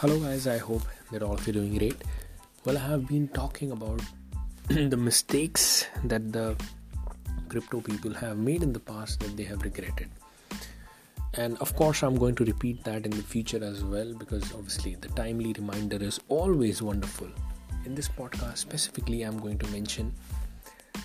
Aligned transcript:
Hello, 0.00 0.18
guys. 0.18 0.46
I 0.46 0.56
hope 0.56 0.84
that 1.12 1.22
all 1.22 1.34
of 1.34 1.46
you 1.46 1.50
are 1.50 1.56
doing 1.56 1.76
great. 1.76 2.04
Well, 2.64 2.78
I 2.78 2.80
have 2.80 3.06
been 3.06 3.28
talking 3.28 3.70
about 3.70 4.00
the 4.68 4.96
mistakes 4.96 5.88
that 6.04 6.32
the 6.32 6.56
crypto 7.50 7.82
people 7.82 8.14
have 8.14 8.38
made 8.38 8.62
in 8.62 8.72
the 8.72 8.80
past 8.80 9.20
that 9.20 9.36
they 9.36 9.42
have 9.42 9.60
regretted. 9.60 10.08
And 11.34 11.58
of 11.58 11.76
course, 11.76 12.02
I'm 12.02 12.16
going 12.16 12.34
to 12.36 12.46
repeat 12.46 12.82
that 12.84 13.04
in 13.04 13.10
the 13.10 13.22
future 13.22 13.62
as 13.62 13.84
well 13.84 14.14
because 14.14 14.54
obviously 14.54 14.94
the 14.94 15.08
timely 15.08 15.52
reminder 15.52 16.02
is 16.02 16.18
always 16.28 16.80
wonderful. 16.80 17.28
In 17.84 17.94
this 17.94 18.08
podcast, 18.08 18.56
specifically, 18.56 19.20
I'm 19.20 19.38
going 19.38 19.58
to 19.58 19.66
mention 19.66 20.14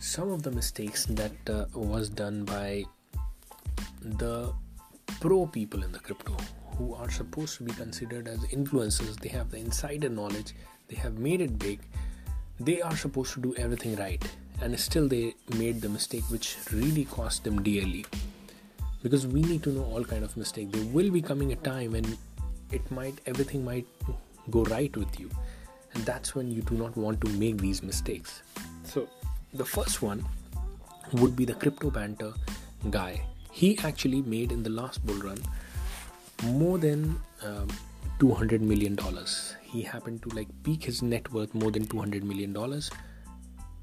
some 0.00 0.30
of 0.30 0.42
the 0.42 0.50
mistakes 0.50 1.06
that 1.06 1.48
uh, 1.48 1.64
was 1.74 2.10
done 2.10 2.44
by 2.44 2.84
the 4.02 4.52
pro 5.18 5.46
people 5.46 5.82
in 5.82 5.92
the 5.92 5.98
crypto 5.98 6.36
who 6.76 6.94
are 6.94 7.10
supposed 7.10 7.56
to 7.56 7.64
be 7.64 7.72
considered 7.72 8.28
as 8.28 8.40
influencers 8.46 9.18
they 9.20 9.28
have 9.28 9.50
the 9.50 9.58
insider 9.58 10.08
knowledge 10.08 10.54
they 10.88 10.96
have 10.96 11.18
made 11.18 11.40
it 11.40 11.58
big 11.58 11.80
they 12.60 12.80
are 12.80 12.96
supposed 12.96 13.32
to 13.34 13.40
do 13.40 13.54
everything 13.56 13.96
right. 13.96 14.22
And 14.60 14.78
still 14.78 15.08
they 15.08 15.34
made 15.56 15.80
the 15.80 15.88
mistake 15.88 16.22
which 16.30 16.56
really 16.72 17.04
cost 17.04 17.44
them 17.44 17.62
dearly. 17.62 18.04
Because 19.02 19.26
we 19.26 19.42
need 19.42 19.64
to 19.64 19.70
know 19.70 19.84
all 19.84 20.04
kind 20.04 20.22
of 20.22 20.36
mistake. 20.36 20.70
There 20.70 20.84
will 20.92 21.10
be 21.10 21.20
coming 21.20 21.52
a 21.52 21.56
time 21.56 21.92
when 21.92 22.16
it 22.70 22.88
might 22.90 23.20
everything 23.26 23.64
might 23.64 23.86
go 24.50 24.62
right 24.64 24.96
with 24.96 25.18
you. 25.18 25.28
And 25.94 26.04
that's 26.04 26.34
when 26.34 26.50
you 26.50 26.62
do 26.62 26.76
not 26.76 26.96
want 26.96 27.20
to 27.22 27.28
make 27.30 27.58
these 27.58 27.82
mistakes. 27.82 28.42
So 28.84 29.08
the 29.52 29.64
first 29.64 30.00
one 30.00 30.24
would 31.14 31.34
be 31.34 31.44
the 31.44 31.54
crypto 31.54 31.90
banter 31.90 32.32
guy. 32.90 33.22
He 33.50 33.78
actually 33.82 34.22
made 34.22 34.52
in 34.52 34.62
the 34.62 34.70
last 34.70 35.04
bull 35.04 35.16
run 35.16 35.38
more 36.42 36.78
than 36.78 37.18
um, 37.42 37.68
200 38.18 38.62
million 38.62 38.94
dollars. 38.94 39.56
He 39.62 39.82
happened 39.82 40.22
to 40.22 40.28
like 40.30 40.48
peak 40.62 40.84
his 40.84 41.02
net 41.02 41.32
worth 41.32 41.54
more 41.54 41.70
than 41.70 41.84
200 41.86 42.24
million 42.24 42.52
dollars 42.52 42.90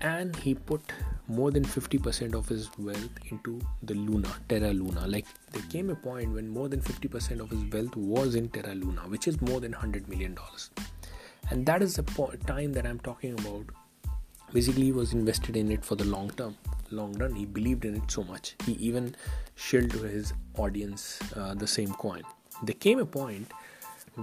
and 0.00 0.36
he 0.36 0.54
put 0.54 0.82
more 1.28 1.50
than 1.50 1.64
50% 1.64 2.34
of 2.34 2.48
his 2.48 2.68
wealth 2.78 3.10
into 3.30 3.60
the 3.82 3.94
luna 3.94 4.28
terra 4.48 4.72
luna. 4.72 5.06
Like 5.06 5.26
there 5.52 5.62
came 5.70 5.90
a 5.90 5.94
point 5.94 6.32
when 6.32 6.48
more 6.48 6.68
than 6.68 6.80
50% 6.80 7.40
of 7.40 7.50
his 7.50 7.64
wealth 7.72 7.96
was 7.96 8.34
in 8.34 8.48
terra 8.48 8.74
luna 8.74 9.02
which 9.02 9.28
is 9.28 9.40
more 9.40 9.60
than 9.60 9.72
100 9.72 10.08
million 10.08 10.34
dollars. 10.34 10.70
And 11.50 11.64
that 11.66 11.82
is 11.82 11.96
the 11.96 12.02
po- 12.02 12.32
time 12.46 12.72
that 12.72 12.86
i'm 12.86 13.00
talking 13.00 13.38
about. 13.38 13.66
Basically 14.52 14.84
he 14.84 14.92
was 14.92 15.12
invested 15.12 15.56
in 15.56 15.72
it 15.72 15.84
for 15.84 15.96
the 15.96 16.04
long 16.04 16.30
term 16.30 16.56
long 16.90 17.12
run. 17.14 17.34
He 17.34 17.44
believed 17.44 17.84
in 17.84 17.96
it 17.96 18.10
so 18.10 18.24
much 18.24 18.54
he 18.64 18.72
even 18.72 19.14
shilled 19.54 19.90
to 19.92 19.98
his 19.98 20.32
audience 20.56 21.20
uh, 21.36 21.54
the 21.54 21.66
same 21.66 21.92
coin 21.94 22.22
there 22.66 22.74
came 22.86 22.98
a 22.98 23.06
point 23.06 23.52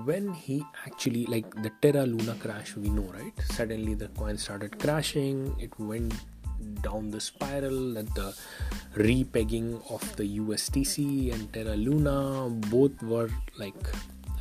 when 0.05 0.33
he 0.33 0.63
actually 0.85 1.25
like 1.25 1.49
the 1.63 1.71
terra 1.81 2.05
luna 2.05 2.35
crash 2.35 2.75
we 2.75 2.89
know 2.89 3.07
right? 3.13 3.33
Suddenly 3.45 3.95
the 3.95 4.07
coin 4.09 4.37
started 4.37 4.79
crashing 4.79 5.55
it 5.59 5.77
went 5.79 6.13
down 6.81 7.11
the 7.11 7.19
spiral 7.19 7.97
and 7.97 8.07
the 8.09 8.33
repegging 8.95 9.81
of 9.91 10.15
the 10.15 10.39
USDC 10.39 11.33
and 11.33 11.51
Terra 11.53 11.75
Luna 11.75 12.49
both 12.69 13.01
were 13.03 13.29
like 13.57 13.75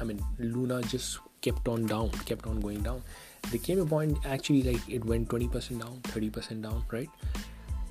I 0.00 0.04
mean 0.04 0.22
Luna 0.38 0.82
just 0.82 1.18
kept 1.40 1.68
on 1.68 1.86
down 1.86 2.10
kept 2.26 2.46
on 2.46 2.60
going 2.60 2.82
down. 2.82 3.02
There 3.50 3.60
came 3.60 3.80
a 3.80 3.86
point 3.86 4.18
actually 4.24 4.62
like 4.62 4.88
it 4.88 5.04
went 5.04 5.28
20% 5.28 5.80
down 5.80 6.00
30% 6.02 6.62
down 6.62 6.84
right? 6.90 7.10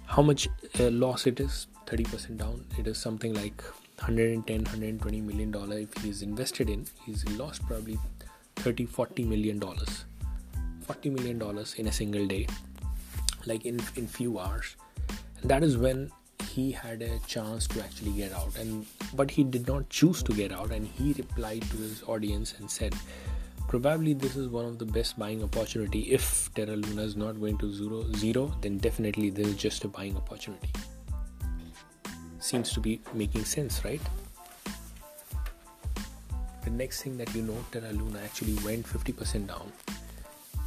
How 0.06 0.22
much 0.22 0.48
uh, 0.80 0.90
loss 0.90 1.28
it 1.28 1.40
is? 1.40 1.68
30% 1.86 2.38
down. 2.38 2.66
It 2.78 2.88
is 2.88 2.98
something 2.98 3.34
like 3.34 3.64
110 4.00 4.64
120 4.64 5.22
million 5.22 5.52
dollar 5.52 5.78
if 5.80 5.94
he's 6.03 6.22
invested 6.22 6.69
in 6.69 6.86
he's 7.05 7.28
lost 7.38 7.66
probably 7.67 7.97
30 8.58 8.86
40 8.86 9.23
million 9.23 9.60
dollars. 9.60 10.05
40 10.82 11.10
million 11.11 11.37
dollars 11.37 11.76
in 11.76 11.87
a 11.87 11.92
single 11.92 12.26
day 12.26 12.48
like 13.45 13.65
in 13.65 13.80
in 13.95 14.08
few 14.08 14.39
hours. 14.39 14.76
And 15.42 15.49
that 15.49 15.64
is 15.64 15.77
when 15.77 16.11
he 16.49 16.71
had 16.71 17.02
a 17.02 17.20
chance 17.27 17.67
to 17.67 17.83
actually 17.83 18.11
get 18.11 18.33
out. 18.33 18.58
And 18.58 18.86
but 19.14 19.32
he 19.32 19.43
did 19.43 19.67
not 19.67 19.89
choose 19.89 20.23
to 20.23 20.33
get 20.33 20.52
out 20.52 20.71
and 20.71 20.88
he 20.88 21.14
replied 21.14 21.61
to 21.71 21.77
his 21.77 22.04
audience 22.04 22.55
and 22.59 22.70
said 22.70 22.95
probably 23.67 24.14
this 24.14 24.36
is 24.36 24.48
one 24.48 24.65
of 24.65 24.80
the 24.80 24.86
best 24.86 25.17
buying 25.20 25.43
opportunity. 25.43 26.02
If 26.20 26.54
terra 26.55 26.76
luna 26.76 27.04
is 27.04 27.15
not 27.15 27.39
going 27.39 27.58
to 27.59 27.73
zero 27.73 28.05
zero 28.14 28.54
then 28.61 28.77
definitely 28.77 29.30
this 29.30 29.48
is 29.48 29.55
just 29.55 29.83
a 29.86 29.88
buying 29.88 30.17
opportunity 30.17 30.70
seems 32.39 32.72
to 32.73 32.80
be 32.80 33.02
making 33.14 33.45
sense, 33.45 33.83
right? 33.83 34.02
The 36.64 36.70
next 36.70 37.02
thing 37.02 37.17
that 37.17 37.33
you 37.36 37.42
know, 37.42 37.58
Terra 37.72 37.92
Luna 37.92 38.20
actually 38.23 38.54
went 38.66 38.86
50% 38.86 39.48
down 39.48 39.72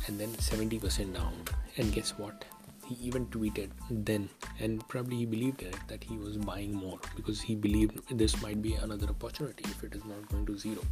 and 0.06 0.18
then 0.18 0.28
70% 0.30 1.14
down. 1.14 1.32
And 1.76 1.92
guess 1.92 2.10
what? 2.18 2.44
He 2.86 2.96
even 3.06 3.26
tweeted 3.26 3.70
then, 3.90 4.28
and 4.58 4.86
probably 4.88 5.16
he 5.16 5.26
believed 5.26 5.62
it 5.62 5.76
that 5.88 6.02
he 6.02 6.16
was 6.16 6.36
buying 6.36 6.74
more 6.74 6.98
because 7.16 7.40
he 7.40 7.54
believed 7.54 8.00
this 8.18 8.40
might 8.42 8.60
be 8.60 8.74
another 8.74 9.08
opportunity 9.08 9.64
if 9.64 9.84
it 9.84 9.94
is 9.94 10.04
not 10.04 10.28
going 10.28 10.44
to 10.46 10.58
zero. 10.58 10.82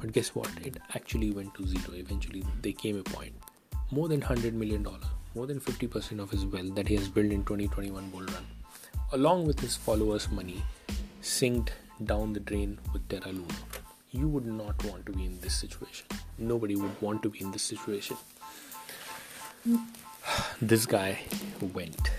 But 0.00 0.12
guess 0.12 0.34
what? 0.34 0.48
It 0.64 0.78
actually 0.94 1.32
went 1.32 1.54
to 1.54 1.66
zero. 1.66 1.94
Eventually, 1.94 2.44
they 2.62 2.72
came 2.72 2.98
a 2.98 3.02
point. 3.02 3.34
More 3.90 4.08
than 4.08 4.20
$100 4.20 4.52
million, 4.52 4.86
more 5.34 5.46
than 5.46 5.60
50% 5.60 6.20
of 6.20 6.30
his 6.30 6.46
wealth 6.46 6.74
that 6.76 6.88
he 6.88 6.96
has 6.96 7.08
built 7.08 7.30
in 7.30 7.44
2021 7.44 8.10
bull 8.10 8.20
run 8.20 8.46
along 9.12 9.46
with 9.46 9.60
his 9.60 9.76
followers' 9.76 10.30
money, 10.30 10.62
sinked 11.20 11.72
down 12.04 12.32
the 12.32 12.40
drain 12.40 12.78
with 12.92 13.06
Terra 13.08 13.32
Luna. 13.32 13.54
You 14.10 14.28
would 14.28 14.46
not 14.46 14.82
want 14.84 15.06
to 15.06 15.12
be 15.12 15.24
in 15.24 15.38
this 15.40 15.54
situation. 15.54 16.06
Nobody 16.38 16.76
would 16.76 17.00
want 17.00 17.22
to 17.22 17.30
be 17.30 17.40
in 17.40 17.50
this 17.50 17.62
situation. 17.62 18.16
This 20.60 20.86
guy 20.86 21.18
went. 21.74 22.10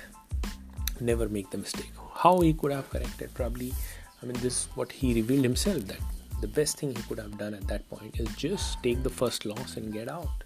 Never 0.99 1.29
make 1.29 1.49
the 1.49 1.57
mistake. 1.57 1.91
How 2.13 2.41
he 2.41 2.53
could 2.53 2.73
have 2.73 2.89
corrected? 2.89 3.33
Probably, 3.33 3.73
I 4.21 4.25
mean, 4.25 4.35
this 4.41 4.67
what 4.75 4.91
he 4.91 5.13
revealed 5.13 5.43
himself 5.43 5.85
that 5.87 5.99
the 6.41 6.47
best 6.47 6.77
thing 6.77 6.93
he 6.93 7.01
could 7.03 7.19
have 7.19 7.37
done 7.37 7.53
at 7.53 7.65
that 7.67 7.89
point 7.89 8.19
is 8.19 8.27
just 8.35 8.83
take 8.83 9.01
the 9.03 9.09
first 9.09 9.45
loss 9.45 9.77
and 9.77 9.93
get 9.93 10.09
out. 10.09 10.43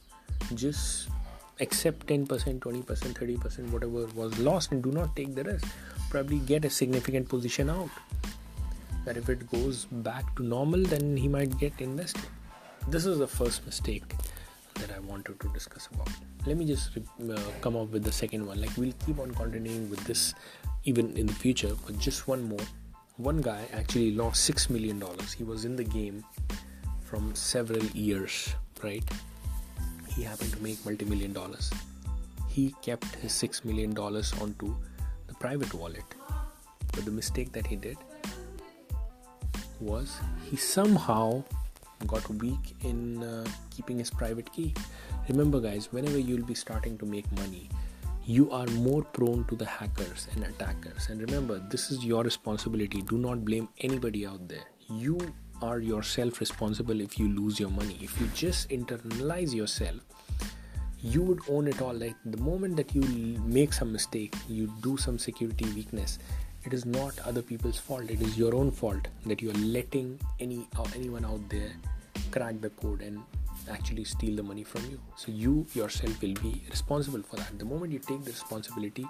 Just 0.54 1.10
accept 1.60 2.08
10%, 2.08 2.60
20%, 2.60 2.84
30%, 2.84 3.70
whatever 3.72 4.06
was 4.16 4.38
lost, 4.40 4.72
and 4.72 4.84
do 4.84 4.92
not 4.92 5.16
take 5.16 5.36
the 5.36 5.44
rest 5.44 5.66
probably 6.10 6.40
get 6.40 6.66
a 6.66 6.70
significant 6.70 7.28
position 7.30 7.70
out. 7.70 7.90
That 9.06 9.18
if 9.18 9.30
it 9.30 9.50
goes 9.50 9.86
back 9.86 10.36
to 10.36 10.44
normal, 10.44 10.84
then 10.84 11.16
he 11.16 11.28
might 11.28 11.58
get 11.58 11.80
invested. 11.80 12.24
This 12.88 13.06
is 13.06 13.20
the 13.20 13.28
first 13.28 13.66
mistake 13.66 14.04
that 14.76 14.92
I 14.92 15.00
wanted 15.00 15.40
to 15.40 15.50
discuss 15.50 15.88
about. 15.94 16.10
Let 16.46 16.58
me 16.58 16.66
just 16.66 16.98
uh, 16.98 17.40
come 17.62 17.76
up 17.76 17.92
with 17.92 18.04
the 18.04 18.12
second 18.12 18.46
one. 18.46 18.60
Like 18.62 18.76
we'll 18.78 18.94
keep 19.06 19.20
on 19.20 19.34
continuing 19.34 19.90
with 19.90 20.04
this 20.06 20.34
even 20.84 21.16
in 21.18 21.26
the 21.26 21.34
future, 21.34 21.74
but 21.86 21.98
just 22.00 22.28
one 22.28 22.44
more. 22.44 22.66
One 23.18 23.42
guy 23.42 23.64
actually 23.74 24.12
lost 24.12 24.44
six 24.44 24.70
million 24.70 25.00
dollars. 25.00 25.34
He 25.34 25.44
was 25.44 25.66
in 25.66 25.76
the 25.76 25.84
game 25.84 26.24
from 27.02 27.34
several 27.34 27.84
years, 27.88 28.54
right? 28.84 29.04
He 30.18 30.24
happened 30.24 30.52
to 30.54 30.62
make 30.64 30.84
multi-million 30.84 31.32
dollars. 31.32 31.72
He 32.50 32.64
kept 32.82 33.16
his 33.24 33.32
six 33.32 33.64
million 33.64 33.94
dollars 33.94 34.34
onto 34.42 34.76
the 35.28 35.36
private 35.36 35.74
wallet. 35.76 36.16
But 36.94 37.06
the 37.06 37.12
mistake 37.12 37.52
that 37.52 37.68
he 37.68 37.76
did 37.76 37.98
was 39.80 40.16
he 40.50 40.58
somehow 40.58 41.44
got 42.08 42.28
weak 42.30 42.74
in 42.84 43.24
uh, 43.24 43.46
keeping 43.70 44.00
his 44.00 44.10
private 44.10 44.52
key. 44.52 44.74
Remember, 45.30 45.60
guys, 45.60 45.92
whenever 45.92 46.18
you'll 46.18 46.46
be 46.46 46.56
starting 46.56 46.98
to 46.98 47.06
make 47.06 47.32
money, 47.34 47.70
you 48.26 48.50
are 48.52 48.66
more 48.88 49.04
prone 49.04 49.46
to 49.50 49.56
the 49.56 49.66
hackers 49.66 50.28
and 50.34 50.44
attackers. 50.44 51.10
And 51.10 51.22
remember, 51.22 51.60
this 51.70 51.92
is 51.92 52.04
your 52.04 52.24
responsibility. 52.24 53.04
Do 53.04 53.20
not 53.20 53.46
blame 53.46 53.70
anybody 53.82 54.26
out 54.26 54.48
there. 54.48 54.66
You 54.90 55.20
are 55.62 55.80
yourself 55.80 56.40
responsible 56.40 57.02
if 57.02 57.18
you 57.20 57.28
lose 57.30 57.60
your 57.60 57.70
money. 57.70 57.98
If 58.02 58.20
you 58.20 58.28
just 58.34 58.70
internalize 58.70 59.54
yourself 59.54 60.02
you 61.02 61.22
would 61.22 61.40
own 61.50 61.68
it 61.68 61.82
all. 61.82 61.94
Like 61.94 62.16
the 62.26 62.38
moment 62.38 62.76
that 62.78 62.94
you 62.94 63.02
make 63.46 63.74
some 63.74 63.92
mistake 63.92 64.34
you 64.48 64.72
do 64.82 64.98
some 64.98 65.20
security 65.20 65.66
weakness 65.76 66.20
it 66.68 66.74
is 66.74 66.86
not 66.86 67.18
other 67.20 67.42
people's 67.42 67.80
fault. 67.80 68.10
It 68.10 68.22
is 68.22 68.38
your 68.38 68.54
own 68.54 68.72
fault 68.72 69.08
that 69.26 69.42
you 69.42 69.52
are 69.52 69.62
letting 69.76 70.20
any 70.42 70.68
or 70.78 70.86
uh, 70.86 70.90
anyone 70.96 71.24
out 71.24 71.48
there 71.48 71.72
crack 72.30 72.60
the 72.60 72.70
code 72.72 73.02
and 73.02 73.22
actually 73.70 74.04
steal 74.04 74.36
the 74.36 74.44
money 74.44 74.64
from 74.64 74.84
you. 74.92 75.00
So 75.16 75.32
you 75.32 75.66
yourself 75.74 76.22
will 76.22 76.34
be 76.34 76.62
responsible 76.70 77.22
for 77.22 77.38
that. 77.38 77.58
The 77.58 77.64
moment 77.64 77.94
you 77.94 78.00
take 78.00 78.26
the 78.26 78.32
responsibility 78.32 79.08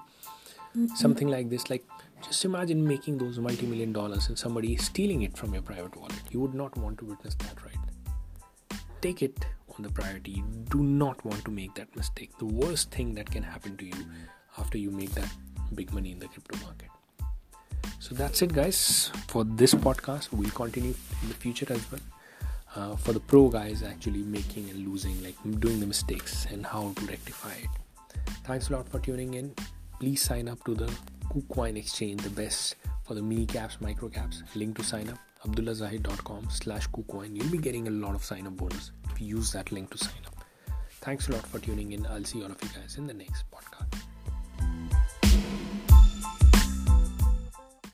mm-hmm. 0.77 0.95
something 0.95 1.27
like 1.27 1.49
this 1.49 1.69
like 1.69 1.83
just 2.21 2.45
imagine 2.45 2.87
making 2.87 3.17
those 3.17 3.39
multi-million 3.39 3.91
dollars 3.93 4.27
and 4.29 4.37
somebody 4.37 4.75
stealing 4.77 5.21
it 5.23 5.37
from 5.37 5.53
your 5.53 5.61
private 5.61 5.95
wallet 5.95 6.21
you 6.31 6.39
would 6.39 6.53
not 6.53 6.77
want 6.77 6.97
to 6.97 7.05
witness 7.05 7.35
that 7.35 7.63
right 7.65 7.77
take 9.01 9.21
it 9.21 9.45
on 9.77 9.83
the 9.83 9.89
priority. 9.89 10.31
You 10.31 10.43
do 10.69 10.81
not 10.83 11.23
want 11.23 11.45
to 11.45 11.51
make 11.51 11.75
that 11.75 11.95
mistake. 11.95 12.37
The 12.37 12.45
worst 12.45 12.91
thing 12.91 13.13
that 13.15 13.29
can 13.29 13.43
happen 13.43 13.77
to 13.77 13.85
you 13.85 14.05
after 14.57 14.77
you 14.77 14.91
make 14.91 15.11
that 15.11 15.29
big 15.75 15.93
money 15.93 16.11
in 16.11 16.19
the 16.19 16.27
crypto 16.27 16.57
market. 16.65 16.89
So 17.99 18.15
that's 18.15 18.41
it, 18.41 18.53
guys, 18.53 19.11
for 19.27 19.43
this 19.43 19.73
podcast. 19.73 20.31
We'll 20.31 20.49
continue 20.51 20.93
in 21.21 21.29
the 21.29 21.35
future 21.35 21.71
as 21.71 21.91
well. 21.91 22.01
uh, 22.75 22.95
for 22.95 23.11
the 23.13 23.19
pro 23.19 23.47
guys 23.49 23.81
actually 23.81 24.21
making 24.21 24.69
and 24.69 24.87
losing, 24.87 25.21
like 25.23 25.35
doing 25.59 25.79
the 25.79 25.87
mistakes 25.87 26.45
and 26.51 26.65
how 26.65 26.93
to 26.95 27.05
rectify 27.05 27.53
it. 27.53 27.69
Thanks 28.43 28.69
a 28.69 28.73
lot 28.73 28.87
for 28.87 28.99
tuning 28.99 29.33
in. 29.33 29.53
Please 29.99 30.21
sign 30.21 30.47
up 30.47 30.63
to 30.65 30.75
the 30.75 30.91
KuCoin 31.33 31.77
Exchange, 31.77 32.21
the 32.21 32.29
best 32.29 32.75
for 33.03 33.15
the 33.15 33.21
mini 33.21 33.45
caps, 33.45 33.79
micro 33.81 34.09
caps. 34.09 34.43
Link 34.55 34.77
to 34.77 34.83
sign 34.83 35.09
up 35.09 35.17
abdullahzahid.com 35.45 36.49
slash 36.49 36.87
KuCoin. 36.89 37.35
You'll 37.35 37.51
be 37.51 37.57
getting 37.57 37.87
a 37.87 37.91
lot 37.91 38.15
of 38.15 38.23
sign 38.23 38.47
up 38.47 38.57
bonus 38.57 38.91
if 39.11 39.21
you 39.21 39.27
use 39.37 39.51
that 39.53 39.71
link 39.71 39.89
to 39.91 39.97
sign 39.97 40.25
up. 40.25 40.43
Thanks 41.01 41.29
a 41.29 41.31
lot 41.31 41.45
for 41.45 41.59
tuning 41.59 41.91
in. 41.93 42.05
I'll 42.07 42.23
see 42.23 42.43
all 42.43 42.51
of 42.51 42.61
you 42.61 42.69
guys 42.69 42.97
in 42.97 43.07
the 43.07 43.13
next 43.13 43.45
podcast. 43.51 43.76